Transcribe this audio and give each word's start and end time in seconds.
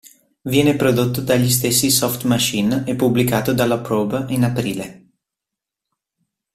Viene 0.41 0.75
prodotto 0.75 1.21
dagli 1.21 1.47
stessi 1.51 1.91
Soft 1.91 2.23
Machine 2.23 2.85
e 2.87 2.95
pubblicato 2.95 3.53
dalla 3.53 3.79
Probe 3.81 4.25
in 4.29 4.43
aprile. 4.43 5.05